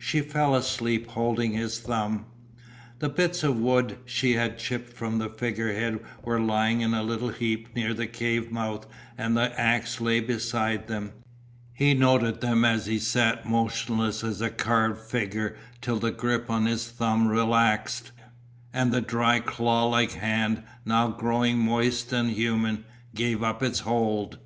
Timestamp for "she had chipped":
4.04-4.92